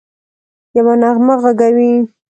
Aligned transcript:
یوه 0.77 0.93
نغمه 1.01 1.35
ږغوي 1.41 1.91